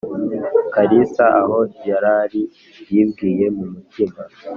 kalisa 0.73 1.25
aho 1.41 1.57
yarari 1.89 2.41
yibwiye 2.93 3.45
mumutima 3.55 4.21